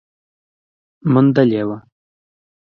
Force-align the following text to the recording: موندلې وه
موندلې 1.11 1.61
وه 1.67 1.77